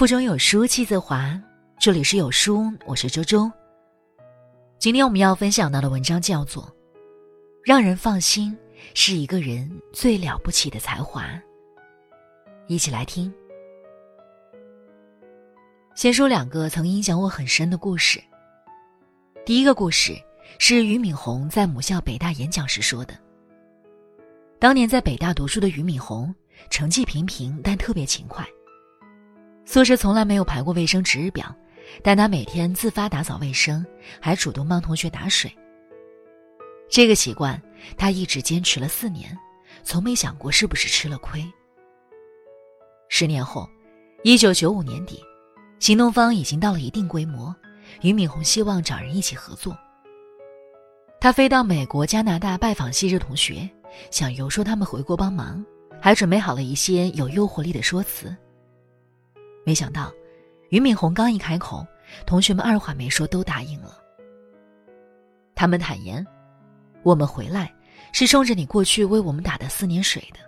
[0.00, 1.38] 腹中有书气自华。
[1.78, 3.52] 这里是有书，我是周周。
[4.78, 6.62] 今天我们要分享到的文章叫做
[7.62, 8.56] 《让人放心
[8.94, 11.24] 是一个人最了不起的才华》。
[12.66, 13.30] 一起来听。
[15.94, 18.18] 先说两个曾影响我很深的故事。
[19.44, 20.14] 第一个故事
[20.58, 23.12] 是俞敏洪在母校北大演讲时说的。
[24.58, 26.34] 当年在北大读书的俞敏洪，
[26.70, 28.48] 成绩平平，但特别勤快。
[29.64, 31.54] 宿舍从来没有排过卫生值日表。
[32.04, 33.84] 但他每天自发打扫卫生，
[34.20, 35.52] 还主动帮同学打水。
[36.88, 37.60] 这个习惯
[37.98, 39.36] 他一直坚持了四年，
[39.82, 41.44] 从没想过是不是吃了亏。
[43.08, 43.68] 十年后，
[44.22, 45.20] 一九九五年底，
[45.80, 47.52] 新东方已经到了一定规模，
[48.02, 49.76] 俞敏洪希望找人一起合作。
[51.20, 53.68] 他飞到美国、加拿大拜访昔日同学，
[54.12, 55.64] 想游说他们回国帮忙，
[56.00, 58.34] 还准备好了一些有诱惑力的说辞。
[59.70, 60.12] 没想到。
[60.70, 61.86] 俞敏洪刚一开口，
[62.26, 63.96] 同学们二话没说都答应了。
[65.54, 66.26] 他们坦言
[67.04, 67.72] ：“我们回来
[68.12, 70.40] 是冲着你过去为我们打的四年水的，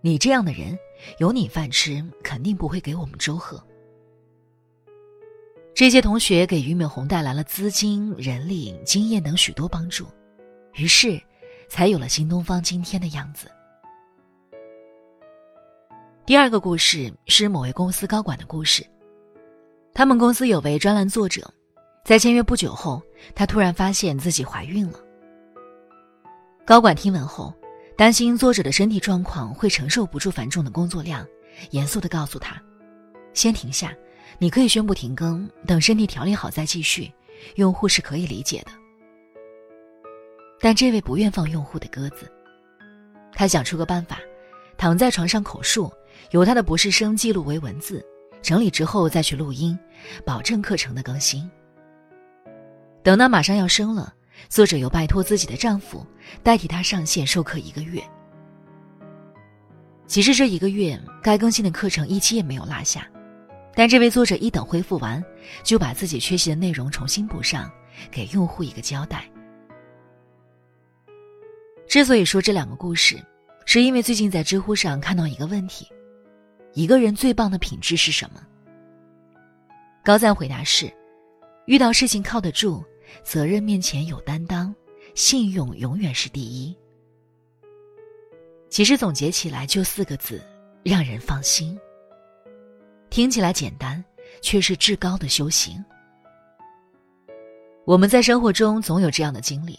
[0.00, 0.76] 你这样的人，
[1.18, 3.64] 有你饭吃，肯定不会给我们粥喝。”
[5.72, 10.08] 这些同学给俞敏洪带来了资金、人力、经验等许多帮助，
[10.74, 11.22] 于是，
[11.68, 13.48] 才有了新东方今天的样子。
[16.26, 18.84] 第二个故事是某位公司高管的故事。
[19.94, 21.48] 他们公司有位专栏作者，
[22.04, 23.00] 在签约不久后，
[23.32, 24.98] 她突然发现自己怀孕了。
[26.66, 27.54] 高管听闻后，
[27.96, 31.24] 担心作者的身体状况会承受不住繁重的工作量，
[31.70, 32.60] 严肃地告诉他
[33.32, 33.94] ：“先停下，
[34.40, 37.08] 你可以宣布停更，等身体调理好再继续，
[37.54, 38.72] 用户是可以理解的。”
[40.58, 42.28] 但这位不愿放用户的鸽子，
[43.32, 44.18] 他想出个办法，
[44.76, 45.88] 躺在床上口述，
[46.30, 48.04] 由他的博士生记录为文字。
[48.42, 49.76] 整理之后再去录音，
[50.24, 51.50] 保证课程的更新。
[53.02, 54.14] 等到马上要生了，
[54.48, 56.06] 作者又拜托自己的丈夫
[56.44, 58.00] 代替她上线授课一个月。
[60.06, 63.08] 其实这一个月该更新的课程一期也没有落下，
[63.74, 65.20] 但这位作者一等恢复完，
[65.64, 67.68] 就把自己缺席的内容重新补上，
[68.12, 69.28] 给用户一个交代。
[71.88, 73.20] 之所以说这两个故事，
[73.64, 75.88] 是因为最近在知乎上看到一个问题。
[76.76, 78.46] 一个人最棒的品质是什么？
[80.04, 80.92] 高赞回答是：
[81.64, 82.84] 遇到事情靠得住，
[83.24, 84.74] 责任面前有担当，
[85.14, 86.76] 信用永远是第一。
[88.68, 90.44] 其实总结起来就四个字：
[90.82, 91.80] 让人放心。
[93.08, 94.04] 听起来简单，
[94.42, 95.82] 却是至高的修行。
[97.86, 99.78] 我们在生活中总有这样的经历：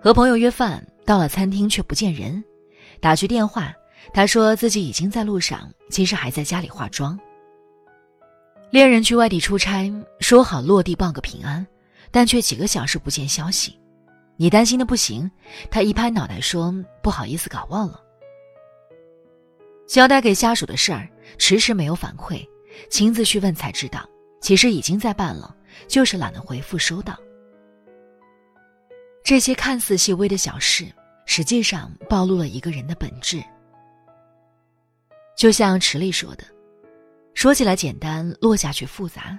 [0.00, 2.44] 和朋友约饭，到了餐厅却不见人，
[3.00, 3.74] 打去电话。
[4.12, 7.18] 他说自己已经在路上，其实还在家里化妆。
[8.70, 11.66] 恋人去外地出差，说好落地报个平安，
[12.10, 13.78] 但却几个小时不见消息，
[14.36, 15.30] 你担心的不行。
[15.70, 18.00] 他一拍脑袋说：“不好意思，搞忘了。”
[19.88, 21.08] 交代给下属的事儿，
[21.38, 22.46] 迟迟没有反馈，
[22.90, 24.06] 亲自去问才知道，
[24.40, 27.18] 其实已经在办了，就是懒得回复收到。
[29.24, 30.86] 这些看似细微的小事，
[31.24, 33.42] 实际上暴露了一个人的本质。
[35.38, 36.42] 就像池里说的，
[37.32, 39.38] 说起来简单，落下去复杂；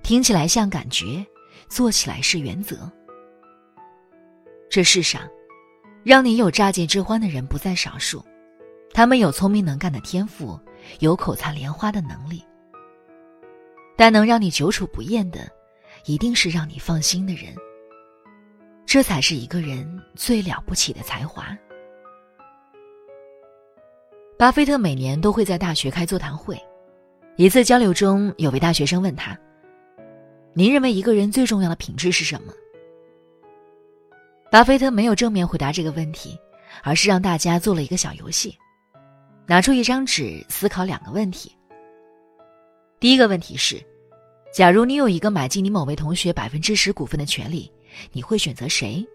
[0.00, 1.26] 听起来像感觉，
[1.68, 2.88] 做起来是原则。
[4.70, 5.28] 这世上，
[6.04, 8.24] 让你有乍见之欢的人不在少数，
[8.94, 10.56] 他们有聪明能干的天赋，
[11.00, 12.44] 有口才莲花的能力。
[13.96, 15.50] 但能让你久处不厌的，
[16.04, 17.52] 一定是让你放心的人。
[18.86, 21.44] 这才是一个人最了不起的才华。
[24.42, 26.60] 巴菲特每年都会在大学开座谈会。
[27.36, 29.38] 一次交流中，有位大学生问他
[30.52, 32.52] ：“您认为一个人最重要的品质是什么？”
[34.50, 36.36] 巴菲特没有正面回答这个问题，
[36.82, 38.58] 而是让大家做了一个小游戏，
[39.46, 41.56] 拿出一张纸，思考两个问题。
[42.98, 43.80] 第一个问题是：
[44.52, 47.70] 假如你有一个买进你某位同学百分之十股份的权利，
[48.10, 49.06] 你会选择谁？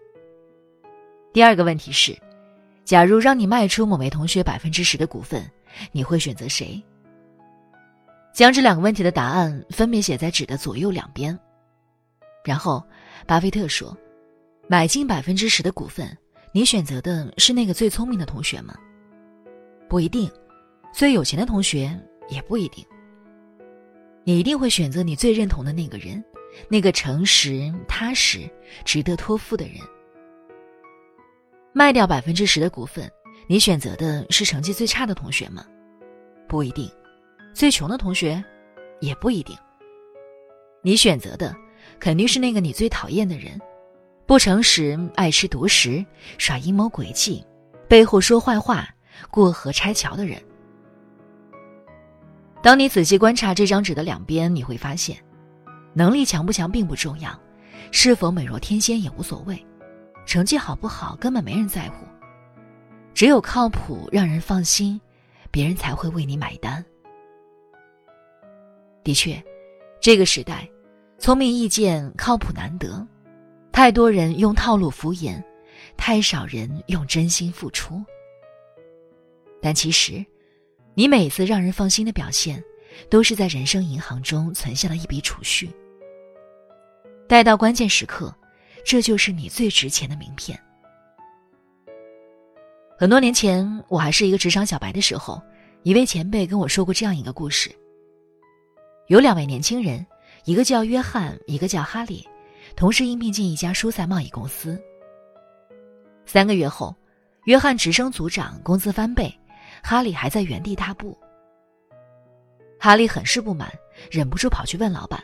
[1.34, 2.16] 第二个问题是。
[2.88, 5.44] 假如让你卖出某位同学百分之十的股份，
[5.92, 6.82] 你会选择谁？
[8.32, 11.38] 将这两个问题的答案分别写在纸的左右两边。
[12.42, 12.82] 然后，
[13.26, 13.94] 巴菲特说
[14.68, 16.16] ：“买进百分之十的股份，
[16.50, 18.74] 你选择的是那个最聪明的同学吗？
[19.86, 20.26] 不一定，
[20.90, 21.94] 最有钱的同学
[22.30, 22.82] 也不一定。
[24.24, 26.24] 你一定会选择你最认同的那个人，
[26.70, 28.48] 那个诚实、踏实、
[28.82, 29.74] 值得托付的人。”
[31.78, 33.08] 卖掉百分之十的股份，
[33.46, 35.64] 你选择的是成绩最差的同学吗？
[36.48, 36.90] 不一定，
[37.54, 38.44] 最穷的同学
[39.00, 39.56] 也不一定。
[40.82, 41.54] 你选择的
[42.00, 43.56] 肯定是那个你最讨厌的人，
[44.26, 46.04] 不诚实、爱吃独食、
[46.36, 47.46] 耍阴谋诡计、
[47.88, 48.88] 背后说坏话、
[49.30, 50.36] 过河拆桥的人。
[52.60, 55.16] 当你仔细观察这张纸的两边，你会发现，
[55.94, 57.30] 能力强不强并不重要，
[57.92, 59.64] 是否美若天仙也无所谓，
[60.28, 62.04] 成绩好不好根本没人在乎。
[63.14, 65.00] 只有靠谱、让人放心，
[65.50, 66.84] 别人才会为你买单。
[69.02, 69.42] 的确，
[70.02, 70.68] 这个时代，
[71.18, 73.04] 聪明易见，靠谱难得，
[73.72, 75.42] 太多人用套路敷衍，
[75.96, 78.04] 太少人用真心付出。
[79.62, 80.22] 但其实，
[80.92, 82.62] 你每次让人放心的表现，
[83.08, 85.70] 都是在人生银行中存下了一笔储蓄。
[87.26, 88.32] 待到关键时刻，
[88.84, 90.58] 这就是你最值钱的名片。
[92.98, 95.40] 很多年前，我还是一个职场小白的时候，
[95.84, 97.70] 一位前辈跟我说过这样一个故事。
[99.06, 100.04] 有两位年轻人，
[100.44, 102.26] 一个叫约翰，一个叫哈利，
[102.74, 104.80] 同时应聘进一家蔬菜贸易公司。
[106.26, 106.94] 三个月后，
[107.44, 109.32] 约翰直升组长，工资翻倍，
[109.82, 111.16] 哈利还在原地踏步。
[112.80, 113.72] 哈利很是不满，
[114.10, 115.22] 忍不住跑去问老板：“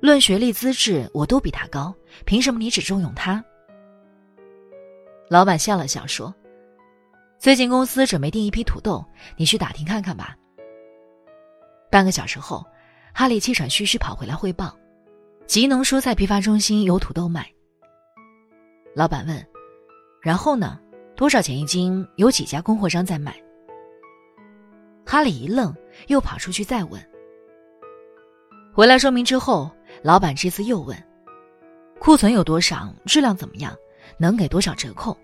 [0.00, 3.44] 论学历资质，我都比他高，凭什么你只重用他？”
[5.28, 6.34] 老板笑了笑说
[7.38, 9.04] ：“最近公司准备订一批土豆，
[9.36, 10.36] 你去打听看看吧。”
[11.90, 12.64] 半个小时后，
[13.12, 14.76] 哈利气喘吁吁跑回来汇报
[15.46, 17.50] ：“吉农蔬菜批发中心有土豆卖。”
[18.94, 19.46] 老板问
[20.22, 20.78] ：“然后呢？
[21.16, 22.06] 多少钱一斤？
[22.14, 23.34] 有几家供货商在卖？”
[25.04, 25.74] 哈利一愣，
[26.06, 27.02] 又跑出去再问。
[28.72, 29.70] 回来说明之后，
[30.02, 30.96] 老板这次又问
[31.98, 32.92] ：“库存有多少？
[33.04, 33.76] 质量怎么样？”
[34.16, 35.16] 能给多少折扣？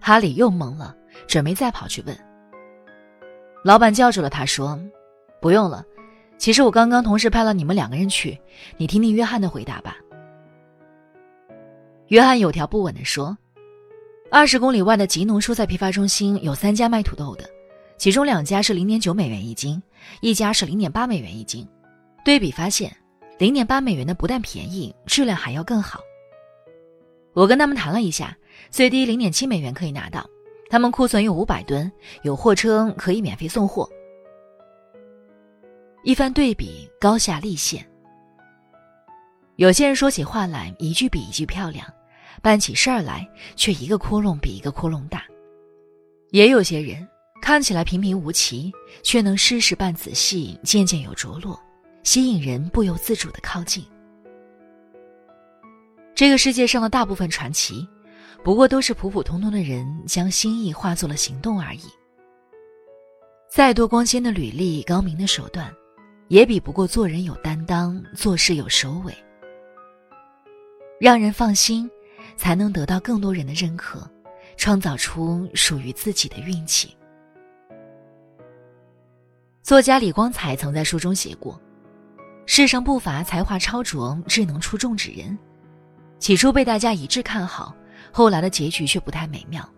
[0.00, 0.94] 哈利又懵了，
[1.26, 2.16] 准备再跑去问。
[3.62, 4.78] 老板叫住了他，说
[5.40, 5.84] ：“不用了，
[6.36, 8.38] 其实我刚刚同时派了你们两个人去，
[8.76, 9.96] 你听听约翰的回答吧。”
[12.08, 13.36] 约翰有条不紊地说
[14.30, 17.48] ：“二十公里外的吉农蔬菜批发中心有三家卖土豆的，
[17.96, 19.80] 其中两家是零点九美元一斤，
[20.20, 21.66] 一家是零点八美元一斤。
[22.26, 22.92] 对比发现，
[23.38, 26.00] 零点八美元的不但便宜，质量还要更好。”
[27.34, 28.36] 我跟他们谈了一下，
[28.68, 30.28] 最低零点七美元可以拿到。
[30.68, 31.90] 他们库存有五百吨，
[32.22, 33.88] 有货车可以免费送货。
[36.02, 37.88] 一番对比，高下立现。
[39.54, 41.86] 有些人说起话来一句比一句漂亮，
[42.42, 43.24] 办起事儿来
[43.54, 45.22] 却一个窟窿比一个窟窿大。
[46.30, 47.06] 也有些人
[47.40, 48.72] 看起来平平无奇，
[49.04, 51.56] 却能事事办仔细，件件有着落，
[52.06, 53.84] 吸引人不由自主的靠近。
[56.14, 57.86] 这个世界上的大部分传奇，
[58.44, 61.82] 不过都是普普通通的人将心意化作了行动而已。
[63.50, 65.74] 再多光鲜的履历、高明的手段，
[66.28, 69.12] 也比不过做人有担当、做事有首尾。
[71.00, 71.90] 让人放心，
[72.36, 74.08] 才能得到更多人的认可，
[74.56, 76.96] 创造出属于自己的运气。
[79.60, 81.60] 作家李光彩曾在书中写过
[82.46, 85.36] ：“世上不乏才华超卓、智能出众之人。”
[86.18, 87.76] 起初被大家一致看好，
[88.10, 89.68] 后来的结局却不太美妙，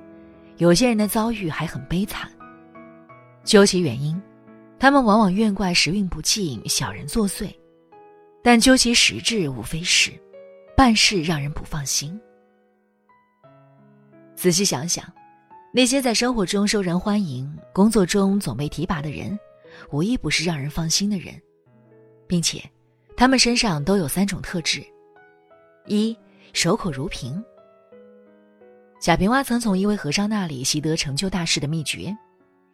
[0.58, 2.30] 有些人的遭遇还很悲惨。
[3.42, 4.20] 究其原因，
[4.78, 7.52] 他们往往怨怪时运不济、小人作祟，
[8.42, 10.12] 但究其实质，无非是
[10.76, 12.18] 办事让人不放心。
[14.36, 15.04] 仔细想想，
[15.72, 19.36] 那些在生活中受人欢迎、工作中总被提拔的人，
[19.90, 21.34] 无一不是让人放心的人，
[22.28, 22.62] 并且，
[23.16, 24.84] 他们身上都有三种特质：
[25.86, 26.16] 一。
[26.54, 27.44] 守口如瓶。
[29.00, 32.16] 贾平凹曾从一位和尚那里习得成就大事的秘诀：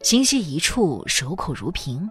[0.00, 2.08] 心系一处，守口如瓶。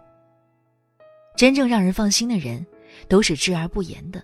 [1.38, 2.64] 真正让人放心的人，
[3.08, 4.20] 都是知而不言的。《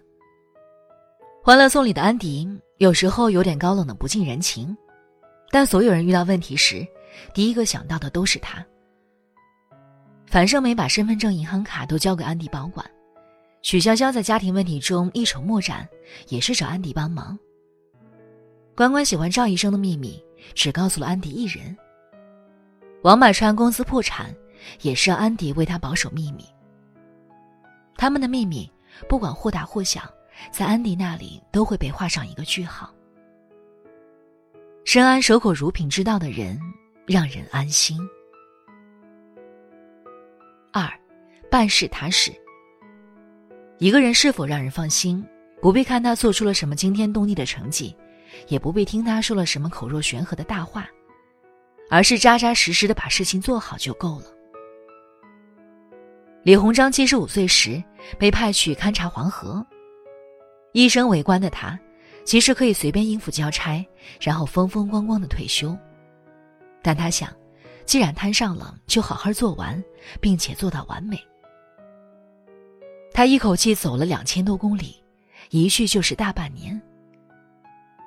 [1.41, 2.47] 欢乐颂》里的安迪
[2.77, 4.75] 有时候有点高冷的不近人情，
[5.49, 6.85] 但所有人遇到问题时，
[7.33, 8.63] 第一个想到的都是他。
[10.27, 12.85] 樊胜美把身份证、银行卡都交给安迪保管。
[13.61, 15.87] 许潇潇在家庭问题中一筹莫展，
[16.29, 17.37] 也是找安迪帮忙。
[18.75, 20.23] 关关喜欢赵医生的秘密，
[20.55, 21.75] 只告诉了安迪一人。
[23.01, 24.33] 王百川公司破产，
[24.81, 26.45] 也是让安迪为他保守秘密。
[27.97, 28.69] 他们的秘密，
[29.09, 30.01] 不管或大或小，
[30.51, 32.93] 在安迪那里都会被画上一个句号。
[34.85, 36.57] 深谙守口如瓶之道的人，
[37.05, 37.99] 让人安心。
[40.71, 40.89] 二，
[41.51, 42.31] 办事踏实。
[43.79, 45.25] 一个人是否让人放心，
[45.61, 47.95] 不必看他做出了什么惊天动地的成绩，
[48.49, 50.89] 也不必听他说了什么口若悬河的大话，
[51.89, 54.25] 而是扎扎实实的把事情做好就够了。
[56.43, 57.81] 李鸿章七十五岁时
[58.17, 59.65] 被派去勘察黄河，
[60.73, 61.79] 一生为官的他，
[62.25, 63.85] 其实可以随便应付交差，
[64.19, 65.73] 然后风风光光的退休。
[66.81, 67.33] 但他想，
[67.85, 69.81] 既然摊上了，就好好做完，
[70.19, 71.17] 并且做到完美。
[73.19, 74.95] 他一口气走了两千多公里，
[75.49, 76.81] 一去就是大半年。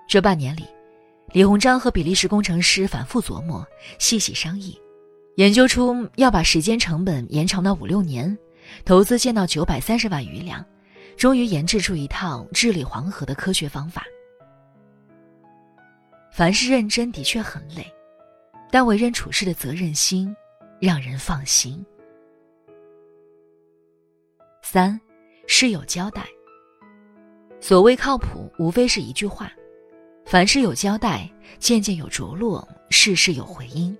[0.09, 0.65] 这半年里，
[1.35, 3.63] 李鸿章和比利时工程师反复琢磨，
[3.99, 4.75] 细细商议，
[5.37, 8.35] 研究出要把时间成本延长到五六年，
[8.87, 10.65] 投资建到九百三十万余两，
[11.15, 14.07] 终于研制出一套治理黄河的科学方法。
[16.33, 17.87] 凡事认真的确很累，
[18.71, 20.35] 但为人处事的责任心
[20.81, 21.85] 让人放心。
[24.73, 24.99] 三，
[25.47, 26.27] 事有交代。
[27.61, 29.53] 所谓靠谱，无非是一句话。
[30.25, 33.95] 凡事有交代，件件有着落，事事有回音。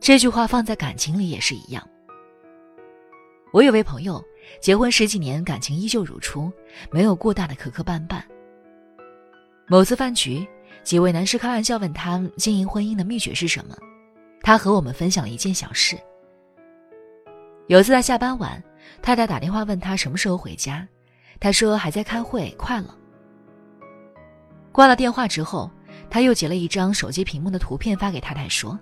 [0.00, 1.86] 这句话放在感情里也是一样。
[3.52, 4.24] 我有位朋友，
[4.62, 6.50] 结婚十几年，感情依旧如初，
[6.90, 8.22] 没有过大的磕磕绊绊。
[9.66, 10.48] 某次饭局，
[10.82, 13.76] 几位男士开玩笑问他经营婚姻的秘诀是什么，
[14.40, 15.98] 他和我们分享了一件小事。
[17.66, 18.62] 有次他下班晚，
[19.02, 20.86] 太太打电话问他什么时候回家，
[21.38, 22.96] 他说还在开会，快了。
[24.72, 25.70] 挂了电话之后，
[26.10, 28.78] 他又截了一张手机屏幕的图片发给太太说：“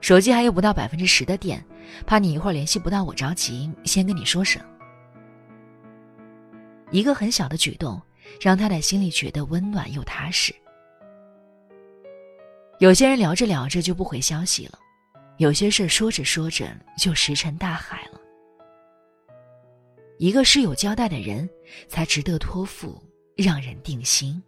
[0.00, 1.64] 手机还有不到百分之十的电，
[2.06, 4.60] 怕你一会儿联系不到我着急，先跟你说声。”
[6.90, 8.00] 一个很小的举动，
[8.40, 10.54] 让太太心里觉得温暖又踏实。
[12.78, 14.78] 有些人聊着聊着就不回消息了，
[15.38, 16.66] 有些事说着说着
[16.98, 18.15] 就石沉大海了。
[20.18, 21.48] 一个是有交代的人，
[21.88, 23.00] 才值得托付，
[23.36, 24.42] 让人定心。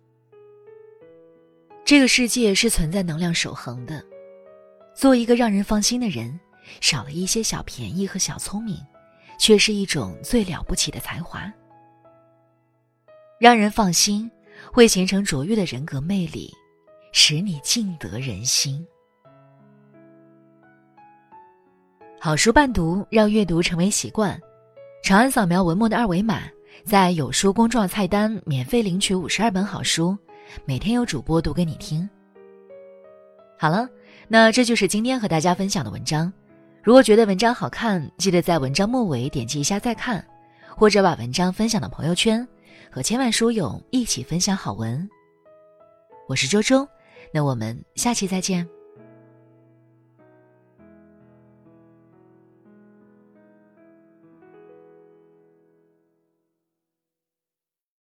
[1.84, 4.02] 这个世界是存在能量守恒的，
[4.94, 6.38] 做一个让人放心的人，
[6.80, 8.76] 少了一些小便宜和小聪明，
[9.38, 11.52] 却是一种最了不起的才华。
[13.38, 14.30] 让人放心，
[14.72, 16.52] 会形成卓越的人格魅力，
[17.12, 18.86] 使你尽得人心。
[22.20, 24.38] 好书伴读，让阅读成为习惯。
[25.02, 26.42] 长按扫描文末的二维码，
[26.84, 30.16] 在有书公众号菜单免费领取五十二本好书。
[30.64, 32.08] 每天有主播读给你听。
[33.58, 33.88] 好了，
[34.28, 36.30] 那这就是今天和大家分享的文章。
[36.82, 40.24] 如果觉得文章好看，记得在文章末尾点击一下再看，
[40.76, 42.46] 或者把文章分享到朋友圈，
[42.90, 45.08] 和千万书友一起分享好文。
[46.28, 46.86] 我是周周，
[47.32, 48.66] 那我们下期再见。